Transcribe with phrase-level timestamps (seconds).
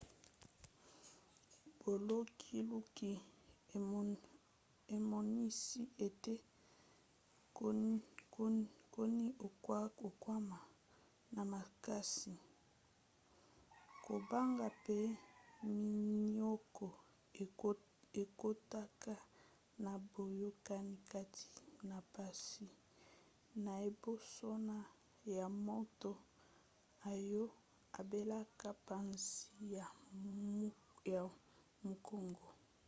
[1.79, 3.11] bolukiluki
[4.95, 6.33] emonisi ete
[8.93, 10.59] koniokwama
[11.35, 12.33] na makasi
[14.05, 14.97] kobanga pe
[15.75, 16.87] minioko
[18.23, 19.13] ekotaka
[19.83, 21.45] na boyokani kati
[21.89, 22.65] na mpasi
[23.63, 24.77] na ebosono
[25.37, 26.11] ya moto
[27.13, 27.43] oyo
[27.99, 29.45] abelaka mpasi
[31.11, 31.23] ya
[31.87, 32.47] mukongo